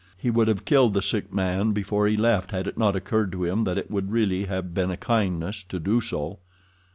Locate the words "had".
2.49-2.65